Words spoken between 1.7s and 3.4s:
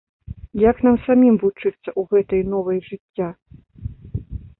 ў гэтай новай жыцця?